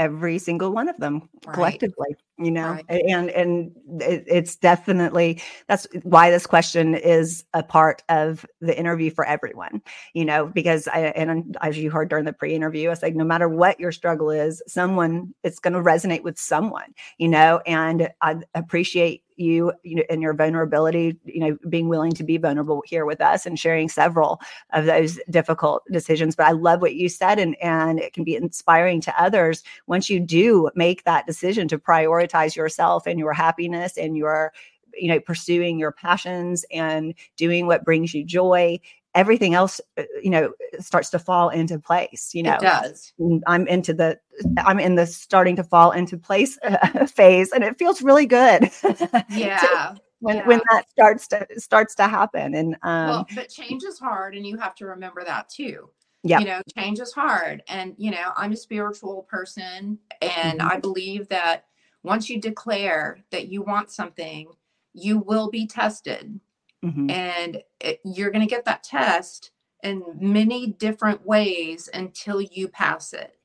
every 0.00 0.38
single 0.38 0.72
one 0.72 0.88
of 0.88 0.96
them 0.96 1.28
right. 1.46 1.54
collectively 1.54 2.16
you 2.38 2.50
know 2.50 2.70
right. 2.70 2.86
and 2.88 3.28
and 3.30 3.70
it, 4.00 4.24
it's 4.26 4.56
definitely 4.56 5.38
that's 5.68 5.86
why 6.04 6.30
this 6.30 6.46
question 6.46 6.94
is 6.94 7.44
a 7.52 7.62
part 7.62 8.02
of 8.08 8.46
the 8.62 8.76
interview 8.78 9.10
for 9.10 9.26
everyone 9.26 9.82
you 10.14 10.24
know 10.24 10.46
because 10.46 10.88
i 10.88 11.00
and 11.00 11.54
as 11.60 11.76
you 11.76 11.90
heard 11.90 12.08
during 12.08 12.24
the 12.24 12.32
pre-interview 12.32 12.90
i 12.90 12.94
said 12.94 13.14
no 13.14 13.24
matter 13.24 13.46
what 13.46 13.78
your 13.78 13.92
struggle 13.92 14.30
is 14.30 14.62
someone 14.66 15.34
it's 15.44 15.58
going 15.58 15.74
to 15.74 15.80
resonate 15.80 16.22
with 16.22 16.38
someone 16.38 16.94
you 17.18 17.28
know 17.28 17.60
and 17.66 18.08
i 18.22 18.34
appreciate 18.54 19.22
you, 19.40 19.72
you 19.82 19.96
know, 19.96 20.02
and 20.10 20.20
your 20.22 20.34
vulnerability, 20.34 21.16
you 21.24 21.40
know, 21.40 21.56
being 21.68 21.88
willing 21.88 22.12
to 22.12 22.22
be 22.22 22.36
vulnerable 22.36 22.82
here 22.86 23.06
with 23.06 23.20
us 23.20 23.46
and 23.46 23.58
sharing 23.58 23.88
several 23.88 24.40
of 24.72 24.84
those 24.84 25.18
difficult 25.30 25.82
decisions. 25.90 26.36
But 26.36 26.46
I 26.46 26.52
love 26.52 26.82
what 26.82 26.94
you 26.94 27.08
said, 27.08 27.38
and 27.38 27.56
and 27.62 27.98
it 27.98 28.12
can 28.12 28.24
be 28.24 28.36
inspiring 28.36 29.00
to 29.02 29.22
others 29.22 29.62
once 29.86 30.10
you 30.10 30.20
do 30.20 30.70
make 30.74 31.04
that 31.04 31.26
decision 31.26 31.66
to 31.68 31.78
prioritize 31.78 32.54
yourself 32.54 33.06
and 33.06 33.18
your 33.18 33.32
happiness 33.32 33.96
and 33.96 34.16
your 34.16 34.52
you 34.94 35.08
know 35.08 35.20
pursuing 35.20 35.78
your 35.78 35.92
passions 35.92 36.64
and 36.72 37.14
doing 37.36 37.66
what 37.66 37.84
brings 37.84 38.12
you 38.12 38.24
joy 38.24 38.78
everything 39.14 39.54
else 39.54 39.80
uh, 39.98 40.04
you 40.22 40.30
know 40.30 40.52
starts 40.78 41.10
to 41.10 41.18
fall 41.18 41.48
into 41.48 41.78
place 41.78 42.30
you 42.32 42.42
know 42.42 42.54
it 42.54 42.60
does 42.60 43.12
i'm 43.46 43.66
into 43.66 43.92
the 43.92 44.18
i'm 44.58 44.78
in 44.78 44.94
the 44.94 45.06
starting 45.06 45.56
to 45.56 45.64
fall 45.64 45.90
into 45.90 46.16
place 46.16 46.58
uh, 46.62 47.06
phase 47.06 47.52
and 47.52 47.64
it 47.64 47.78
feels 47.78 48.02
really 48.02 48.26
good 48.26 48.70
yeah 49.30 49.94
when 50.20 50.36
yeah. 50.36 50.46
when 50.46 50.60
that 50.70 50.88
starts 50.88 51.26
to 51.26 51.46
starts 51.56 51.94
to 51.94 52.06
happen 52.06 52.54
and 52.54 52.74
um 52.82 53.08
well, 53.08 53.26
but 53.34 53.48
change 53.48 53.82
is 53.84 53.98
hard 53.98 54.34
and 54.36 54.46
you 54.46 54.56
have 54.56 54.74
to 54.74 54.86
remember 54.86 55.24
that 55.24 55.48
too 55.48 55.90
yeah 56.22 56.38
you 56.38 56.46
know 56.46 56.60
change 56.76 57.00
is 57.00 57.12
hard 57.12 57.62
and 57.68 57.94
you 57.98 58.10
know 58.10 58.32
i'm 58.36 58.52
a 58.52 58.56
spiritual 58.56 59.26
person 59.28 59.98
and 60.22 60.60
mm-hmm. 60.60 60.68
i 60.68 60.78
believe 60.78 61.28
that 61.28 61.64
once 62.02 62.30
you 62.30 62.40
declare 62.40 63.18
that 63.30 63.48
you 63.48 63.62
want 63.62 63.90
something, 63.90 64.48
you 64.94 65.18
will 65.18 65.50
be 65.50 65.66
tested. 65.66 66.40
Mm-hmm. 66.84 67.10
And 67.10 67.62
it, 67.80 68.00
you're 68.04 68.30
going 68.30 68.46
to 68.46 68.50
get 68.50 68.64
that 68.64 68.82
test 68.82 69.50
in 69.82 70.02
many 70.18 70.68
different 70.68 71.26
ways 71.26 71.88
until 71.92 72.40
you 72.40 72.68
pass 72.68 73.12
it. 73.12 73.36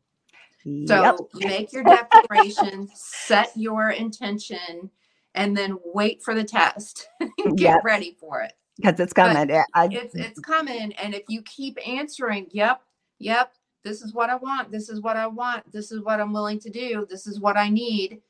So 0.87 1.01
yep. 1.03 1.15
make 1.35 1.71
your 1.73 1.83
declaration, 1.83 2.89
set 2.95 3.51
your 3.55 3.91
intention, 3.91 4.89
and 5.35 5.55
then 5.55 5.77
wait 5.85 6.23
for 6.23 6.33
the 6.33 6.43
test. 6.43 7.07
Get 7.37 7.59
yep. 7.59 7.83
ready 7.83 8.17
for 8.19 8.41
it. 8.41 8.53
Because 8.77 8.99
it's 8.99 9.13
coming. 9.13 9.51
I, 9.75 9.87
it's 9.91 10.15
it's 10.15 10.39
coming. 10.39 10.91
And 10.93 11.13
if 11.13 11.23
you 11.29 11.43
keep 11.43 11.77
answering, 11.87 12.47
yep, 12.49 12.81
yep, 13.19 13.53
this 13.83 14.01
is 14.01 14.13
what 14.13 14.31
I 14.31 14.35
want, 14.35 14.71
this 14.71 14.89
is 14.89 14.99
what 14.99 15.15
I 15.17 15.27
want, 15.27 15.71
this 15.71 15.91
is 15.91 16.01
what 16.01 16.19
I'm 16.19 16.33
willing 16.33 16.59
to 16.61 16.69
do, 16.71 17.05
this 17.07 17.27
is 17.27 17.39
what 17.39 17.55
I 17.55 17.69
need, 17.69 18.21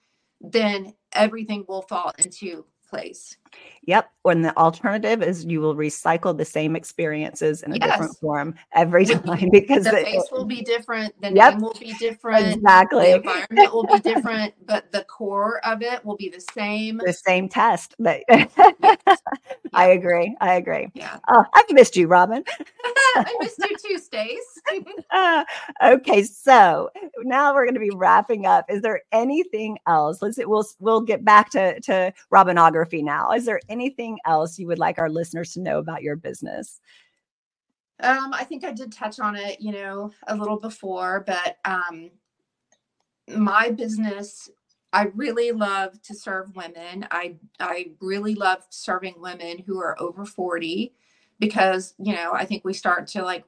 then 0.42 0.94
everything 1.14 1.64
will 1.68 1.84
fall 1.84 2.12
into 2.18 2.66
place. 2.88 3.38
Yep. 3.84 4.10
When 4.24 4.42
the 4.42 4.56
alternative 4.58 5.22
is 5.24 5.46
you 5.46 5.62
will 5.62 5.76
recycle 5.76 6.38
the 6.38 6.44
same 6.46 6.76
experiences 6.76 7.64
in 7.64 7.72
a 7.72 7.76
Yes. 7.76 7.92
different 7.92 8.18
form 8.18 8.56
every 8.74 9.06
time 9.06 9.50
because 9.52 9.84
The 9.86 10.00
it- 10.00 10.06
face 10.06 10.24
will 10.32 10.46
be 10.46 10.62
different, 10.62 11.14
the 11.22 11.32
Yep. 11.32 11.54
name 11.54 11.62
will 11.62 11.78
be 11.80 11.94
different, 11.94 12.56
exactly 12.58 13.12
the 13.12 13.16
environment 13.18 13.74
will 13.74 13.86
be 13.86 14.00
different, 14.04 14.54
but 14.66 14.92
the 14.92 15.04
core 15.06 15.60
of 15.66 15.82
it 15.82 16.04
will 16.04 16.18
be 16.18 16.30
the 16.30 16.42
same. 16.42 16.98
the 16.98 17.14
same 17.14 17.48
test. 17.48 17.96
But 18.00 18.24
I 19.74 19.88
agree. 19.90 20.36
I 20.42 20.56
agree. 20.56 20.90
Yeah. 20.94 21.18
Oh, 21.30 21.44
I've 21.54 21.70
missed 21.72 21.96
you, 21.96 22.08
Robyn. 22.08 22.44
I 23.18 23.36
missed 23.42 23.60
you 23.60 23.78
too, 23.78 23.98
Stace. 24.00 24.60
Uh, 25.12 25.44
okay, 25.84 26.24
so 26.24 26.90
now 27.24 27.54
we're 27.54 27.66
going 27.66 27.74
to 27.76 27.80
be 27.80 27.92
wrapping 27.92 28.46
up. 28.46 28.66
Is 28.70 28.82
there 28.82 29.02
anything 29.12 29.78
else? 29.88 30.22
Let's 30.22 30.38
we'll 30.44 30.66
we'll 30.80 31.02
get 31.02 31.24
back 31.24 31.50
to 31.52 31.80
to 31.82 32.14
Robynography 32.76 33.04
now. 33.04 33.32
Is 33.32 33.46
there 33.46 33.60
anything 33.70 34.20
else 34.26 34.60
you 34.60 34.68
would 34.68 34.80
like 34.80 35.00
our 35.00 35.10
listeners 35.10 35.54
to 35.54 35.62
know 35.62 35.80
about 35.80 36.04
your 36.04 36.16
business? 36.16 36.80
Um, 38.02 38.34
I 38.34 38.44
think 38.44 38.66
I 38.66 38.72
did 38.72 38.92
touch 38.92 39.20
on 39.20 39.36
it, 39.36 39.62
you 39.62 39.72
know, 39.72 40.12
a 40.28 40.36
little 40.36 40.60
before, 40.60 41.24
but 41.26 41.58
um, 41.64 42.12
my 43.34 43.70
business, 43.70 44.50
I 44.92 45.04
really 45.16 45.52
love 45.52 46.02
to 46.04 46.14
serve 46.14 46.56
women. 46.56 47.08
I 47.12 47.36
I 47.60 47.92
really 48.02 48.36
love 48.36 48.66
serving 48.70 49.16
women 49.18 49.60
who 49.60 49.80
are 49.80 50.00
over 50.02 50.26
40 50.26 50.94
because, 51.40 51.94
you 51.98 52.14
know, 52.14 52.34
I 52.34 52.46
think 52.46 52.66
we 52.66 52.74
start 52.74 53.08
to 53.08 53.24
like, 53.24 53.46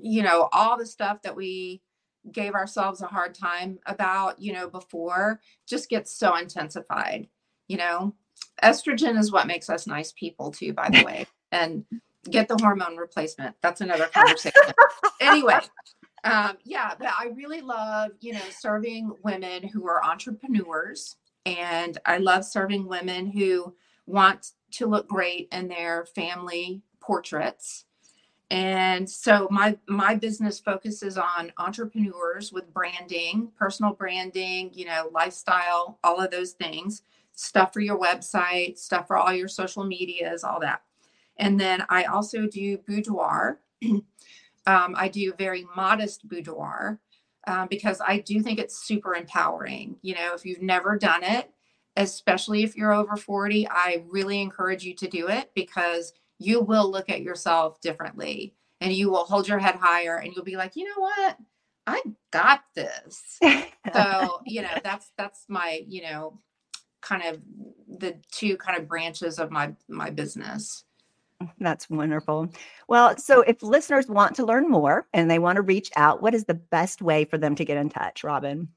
you 0.00 0.22
know, 0.22 0.48
all 0.52 0.78
the 0.78 0.86
stuff 0.86 1.22
that 1.22 1.36
we 1.36 1.82
gave 2.30 2.54
ourselves 2.54 3.02
a 3.02 3.06
hard 3.06 3.34
time 3.34 3.78
about, 3.86 4.40
you 4.40 4.52
know, 4.52 4.68
before 4.68 5.40
just 5.66 5.88
gets 5.88 6.12
so 6.14 6.36
intensified, 6.36 7.28
you 7.68 7.76
know. 7.76 8.14
Estrogen 8.62 9.18
is 9.18 9.32
what 9.32 9.46
makes 9.46 9.68
us 9.68 9.86
nice 9.86 10.12
people 10.12 10.50
too, 10.50 10.72
by 10.72 10.88
the 10.90 11.04
way. 11.04 11.26
And 11.54 11.84
get 12.30 12.48
the 12.48 12.56
hormone 12.62 12.96
replacement. 12.96 13.54
That's 13.60 13.82
another 13.82 14.06
conversation. 14.06 14.62
anyway, 15.20 15.58
um, 16.24 16.56
yeah, 16.64 16.94
but 16.98 17.08
I 17.08 17.26
really 17.34 17.60
love, 17.60 18.12
you 18.20 18.32
know, 18.32 18.40
serving 18.50 19.14
women 19.22 19.68
who 19.68 19.86
are 19.86 20.02
entrepreneurs. 20.02 21.16
And 21.44 21.98
I 22.06 22.18
love 22.18 22.46
serving 22.46 22.86
women 22.86 23.26
who 23.26 23.74
want 24.06 24.52
to 24.72 24.86
look 24.86 25.08
great 25.08 25.48
in 25.52 25.68
their 25.68 26.06
family 26.06 26.82
portraits. 27.00 27.84
And 28.50 29.08
so 29.08 29.48
my 29.50 29.78
my 29.88 30.14
business 30.14 30.60
focuses 30.60 31.16
on 31.16 31.52
entrepreneurs 31.56 32.52
with 32.52 32.72
branding, 32.72 33.50
personal 33.58 33.94
branding, 33.94 34.70
you 34.74 34.84
know, 34.84 35.08
lifestyle, 35.12 35.98
all 36.04 36.20
of 36.20 36.30
those 36.30 36.52
things, 36.52 37.02
stuff 37.42 37.72
for 37.72 37.80
your 37.80 37.98
website, 37.98 38.78
stuff 38.78 39.06
for 39.06 39.16
all 39.16 39.32
your 39.32 39.48
social 39.48 39.84
medias, 39.84 40.44
all 40.44 40.60
that. 40.60 40.82
And 41.36 41.58
then 41.58 41.84
I 41.88 42.04
also 42.04 42.46
do 42.46 42.78
boudoir. 42.78 43.60
um, 43.84 44.04
I 44.66 45.08
do 45.08 45.32
very 45.36 45.66
modest 45.74 46.28
boudoir 46.28 47.00
um, 47.46 47.66
because 47.68 48.00
I 48.06 48.20
do 48.20 48.40
think 48.40 48.58
it's 48.58 48.86
super 48.86 49.14
empowering. 49.14 49.96
You 50.02 50.14
know, 50.14 50.34
if 50.34 50.44
you've 50.44 50.62
never 50.62 50.96
done 50.96 51.24
it, 51.24 51.50
especially 51.96 52.62
if 52.62 52.76
you're 52.76 52.92
over 52.92 53.16
40, 53.16 53.68
I 53.68 54.04
really 54.08 54.40
encourage 54.40 54.84
you 54.84 54.94
to 54.94 55.08
do 55.08 55.28
it 55.28 55.50
because 55.54 56.12
you 56.38 56.60
will 56.60 56.90
look 56.90 57.10
at 57.10 57.22
yourself 57.22 57.80
differently 57.80 58.54
and 58.80 58.92
you 58.92 59.10
will 59.10 59.24
hold 59.24 59.48
your 59.48 59.58
head 59.58 59.76
higher 59.76 60.16
and 60.16 60.32
you'll 60.34 60.44
be 60.44 60.56
like, 60.56 60.76
you 60.76 60.84
know 60.84 61.00
what? 61.00 61.36
I 61.86 62.02
got 62.30 62.62
this. 62.74 63.38
So, 63.92 64.38
you 64.46 64.62
know, 64.62 64.78
that's 64.84 65.10
that's 65.18 65.44
my, 65.48 65.82
you 65.88 66.02
know, 66.02 66.38
kind 67.02 67.22
of 67.24 67.40
the 67.98 68.16
two 68.30 68.56
kind 68.56 68.78
of 68.78 68.88
branches 68.88 69.38
of 69.38 69.50
my 69.50 69.74
my 69.88 70.10
business. 70.10 70.84
That's 71.58 71.90
wonderful. 71.90 72.48
Well, 72.88 73.16
so 73.16 73.42
if 73.42 73.62
listeners 73.62 74.06
want 74.06 74.36
to 74.36 74.46
learn 74.46 74.68
more 74.68 75.06
and 75.12 75.30
they 75.30 75.38
want 75.38 75.56
to 75.56 75.62
reach 75.62 75.90
out, 75.96 76.22
what 76.22 76.34
is 76.34 76.44
the 76.44 76.54
best 76.54 77.02
way 77.02 77.24
for 77.24 77.36
them 77.36 77.54
to 77.56 77.64
get 77.64 77.76
in 77.76 77.88
touch, 77.88 78.22
Robyn? 78.22 78.68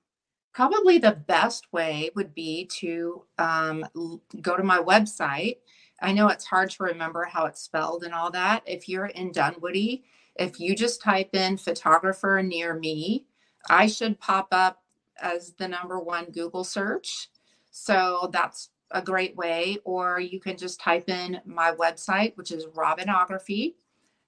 Probably 0.54 0.98
the 0.98 1.12
best 1.12 1.72
way 1.72 2.10
would 2.16 2.34
be 2.34 2.66
to 2.80 3.24
um, 3.38 3.86
l- 3.96 4.22
go 4.42 4.58
to 4.58 4.64
my 4.64 4.80
website. 4.80 5.58
I 6.02 6.12
know 6.12 6.28
it's 6.28 6.46
hard 6.46 6.72
to 6.72 6.84
remember 6.84 7.26
how 7.26 7.46
it's 7.46 7.62
spelled 7.62 8.04
and 8.04 8.14
all 8.14 8.32
that. 8.32 8.64
If 8.66 8.90
you're 8.90 9.08
in 9.08 9.32
Dunwoody, 9.32 10.06
if 10.36 10.60
you 10.60 10.76
just 10.76 11.02
type 11.02 11.36
in 11.36 11.58
photographer 11.58 12.42
near 12.44 12.74
me, 12.74 13.26
I 13.70 13.88
should 13.88 14.20
pop 14.20 14.48
up 14.52 14.82
as 15.22 15.54
the 15.54 15.68
number 15.68 16.00
one 16.00 16.32
Google 16.32 16.64
search. 16.64 17.30
So 17.78 18.30
that's 18.32 18.70
a 18.92 19.02
great 19.02 19.36
way. 19.36 19.80
Or 19.84 20.18
you 20.18 20.40
can 20.40 20.56
just 20.56 20.80
type 20.80 21.10
in 21.10 21.42
my 21.46 21.74
website, 21.74 22.32
which 22.38 22.52
is 22.52 22.66
Robynography. 22.68 23.74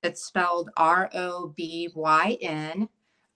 It's 0.04 0.22
spelled 0.22 0.70
R 0.76 1.10
O 1.14 1.54
B 1.56 1.90
Y 1.96 2.38
N 2.42 2.90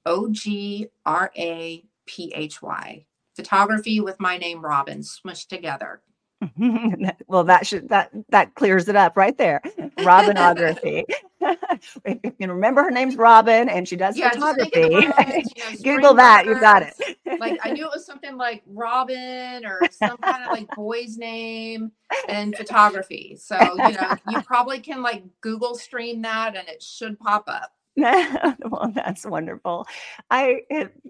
O 0.06 0.30
G 0.30 0.88
R 1.06 1.32
A 1.38 1.86
P 2.06 2.34
H 2.36 2.62
Y. 2.62 3.06
Photography 3.38 4.02
with 4.02 4.20
my 4.20 4.38
name 4.38 4.62
Robyn 4.62 5.00
smushed 5.00 5.48
together. 5.48 6.02
well, 7.28 7.46
that 7.46 7.66
should 7.66 7.88
that 7.88 8.12
that 8.30 8.54
clears 8.56 8.90
it 8.90 8.98
up 8.98 9.16
right 9.16 9.38
there. 9.38 9.62
Robynography. 10.00 11.06
if 12.06 12.20
you 12.24 12.32
can 12.32 12.52
remember 12.52 12.84
her 12.84 12.92
name's 12.92 13.16
Robyn 13.16 13.70
and 13.70 13.88
she 13.88 13.96
does 13.96 14.18
Yeah, 14.18 14.32
photography. 14.32 14.80
you 14.92 15.08
know, 15.10 15.72
Google 15.84 16.14
that, 16.16 16.46
you've 16.46 16.60
got 16.62 16.84
it. 16.84 16.94
like 17.40 17.60
I 17.64 17.72
knew 17.72 17.86
it 17.86 17.92
was 17.94 18.06
something 18.06 18.38
like 18.38 18.64
Robyn 18.68 19.66
or 19.66 19.82
some 19.92 20.18
kind 20.18 20.44
of 20.44 20.52
like 20.52 20.74
boy's 20.76 21.18
name 21.18 21.92
and 22.28 22.56
photography. 22.56 23.38
So, 23.40 23.58
you 23.88 23.94
know, 23.94 24.16
you 24.28 24.42
probably 24.42 24.80
can 24.80 25.02
like 25.02 25.24
Google 25.42 25.76
stream 25.76 26.22
that 26.24 26.56
and 26.56 26.68
it 26.68 26.82
should 26.82 27.20
pop 27.20 27.46
up. 27.48 27.74
well, 27.98 28.92
that's 28.94 29.26
wonderful. 29.26 29.86
I 30.30 30.62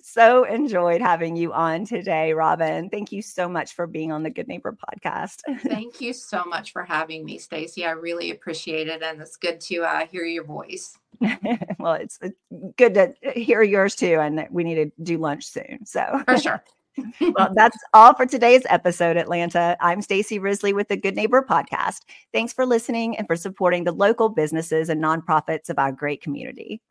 so 0.01 0.45
enjoyed 0.45 1.01
having 1.01 1.35
you 1.35 1.53
on 1.53 1.85
today, 1.85 2.33
Robyn. 2.33 2.89
Thank 2.89 3.11
you 3.11 3.21
so 3.21 3.47
much 3.47 3.73
for 3.73 3.85
being 3.85 4.11
on 4.11 4.23
the 4.23 4.31
Good 4.31 4.47
Neighbor 4.47 4.75
podcast. 4.75 5.41
Thank 5.61 6.01
you 6.01 6.11
so 6.11 6.43
much 6.43 6.73
for 6.73 6.83
having 6.83 7.23
me, 7.23 7.37
Stacey. 7.37 7.85
I 7.85 7.91
really 7.91 8.31
appreciate 8.31 8.87
it. 8.87 9.03
And 9.03 9.21
it's 9.21 9.37
good 9.37 9.61
to 9.61 9.83
uh, 9.83 10.07
hear 10.07 10.25
your 10.25 10.43
voice. 10.43 10.97
well, 11.79 11.93
it's 11.93 12.19
good 12.77 12.95
to 12.95 13.13
hear 13.35 13.61
yours 13.61 13.95
too, 13.95 14.19
and 14.19 14.47
we 14.49 14.63
need 14.63 14.75
to 14.75 14.91
do 15.03 15.19
lunch 15.19 15.45
soon. 15.45 15.85
So, 15.85 16.23
For 16.25 16.37
sure. 16.37 16.63
Well, 16.97 17.54
that's 17.56 17.77
all 17.93 18.13
for 18.13 18.25
today's 18.25 18.63
episode, 18.69 19.17
Atlanta. 19.17 19.77
I'm 19.80 20.01
Stacey 20.01 20.39
Risley 20.39 20.73
with 20.73 20.89
the 20.89 20.97
Good 20.97 21.15
Neighbor 21.15 21.41
podcast. 21.41 21.99
Thanks 22.34 22.54
for 22.54 22.65
listening 22.65 23.17
and 23.17 23.27
for 23.27 23.36
supporting 23.36 23.86
the 23.86 23.91
local 23.91 24.30
businesses 24.30 24.89
and 24.89 25.01
nonprofits 25.01 25.69
of 25.69 25.80
our 25.80 25.91
great 25.91 26.21
community. 26.21 26.82